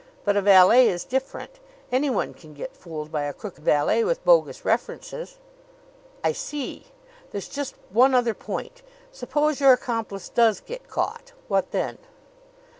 But 0.25 0.35
a 0.35 0.41
valet 0.41 0.87
is 0.89 1.03
different. 1.03 1.59
Anyone 1.91 2.33
can 2.33 2.55
get 2.55 2.75
fooled 2.75 3.11
by 3.11 3.25
a 3.25 3.33
crook 3.33 3.57
valet 3.57 4.03
with 4.03 4.25
bogus 4.25 4.65
references." 4.65 5.37
"I 6.23 6.31
see. 6.31 6.87
There's 7.29 7.47
just 7.47 7.75
one 7.91 8.15
other 8.15 8.33
point: 8.33 8.81
Suppose 9.11 9.61
your 9.61 9.73
accomplice 9.73 10.27
does 10.27 10.59
get 10.59 10.89
caught 10.89 11.33
what 11.49 11.69
then?" 11.69 11.99